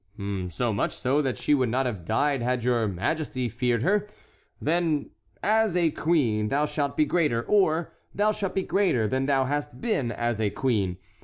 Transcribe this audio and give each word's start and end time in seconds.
"So 0.49 0.73
much 0.73 0.93
so 0.95 1.21
that 1.21 1.37
she 1.37 1.53
would 1.53 1.69
not 1.69 1.85
have 1.85 2.05
died 2.05 2.41
had 2.41 2.61
not 2.61 2.65
your 2.65 2.87
majesty 2.87 3.47
feared 3.47 3.83
her. 3.83 4.07
Then—As 4.59 5.75
a 5.77 5.91
queen 5.91 6.47
thou 6.47 6.65
shalt 6.65 6.97
be 6.97 7.05
greater; 7.05 7.43
or, 7.43 7.93
Thou 8.11 8.31
shalt 8.31 8.55
be 8.55 8.63
greater 8.63 9.07
than 9.07 9.27
thou 9.27 9.45
hast 9.45 9.79
been 9.79 10.11
as 10.11 10.41
a 10.41 10.49
queen. 10.49 10.97